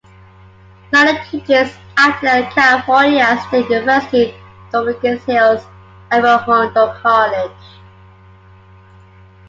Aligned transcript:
Plana 0.89 1.23
teaches 1.29 1.75
acting 1.95 2.29
at 2.29 2.49
California 2.55 3.39
State 3.47 3.69
University, 3.69 4.33
Dominguez 4.71 5.23
Hills 5.25 5.61
and 6.09 6.23
Rio 6.23 6.39
Hondo 6.39 6.91
College. 7.03 7.51